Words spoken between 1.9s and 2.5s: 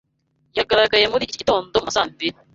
sa mbiri